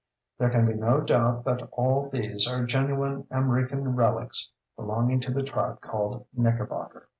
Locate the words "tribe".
5.43-5.79